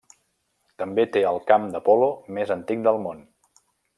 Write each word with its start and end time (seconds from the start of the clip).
També 0.83 1.05
té 1.17 1.21
el 1.33 1.37
camp 1.51 1.69
de 1.77 1.83
polo 1.91 2.09
més 2.39 2.57
antic 2.57 2.83
del 2.89 3.01
món. 3.07 3.25